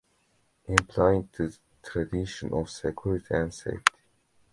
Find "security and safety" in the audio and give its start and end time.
2.71-3.93